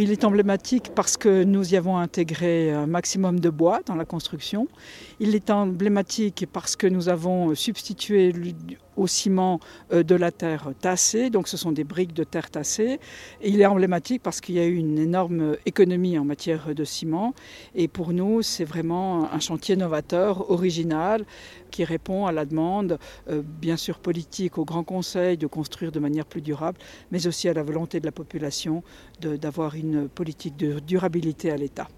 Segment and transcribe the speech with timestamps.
[0.00, 4.04] Il est emblématique parce que nous y avons intégré un maximum de bois dans la
[4.04, 4.68] construction.
[5.18, 8.32] Il est emblématique parce que nous avons substitué
[8.98, 9.60] au ciment
[9.92, 12.98] euh, de la terre tassée, donc ce sont des briques de terre tassée.
[13.42, 17.34] Il est emblématique parce qu'il y a eu une énorme économie en matière de ciment.
[17.74, 21.24] Et pour nous, c'est vraiment un chantier novateur, original,
[21.70, 22.98] qui répond à la demande,
[23.28, 26.78] euh, bien sûr politique, au Grand Conseil de construire de manière plus durable,
[27.10, 28.82] mais aussi à la volonté de la population
[29.20, 31.88] d'avoir une politique de durabilité à l'État.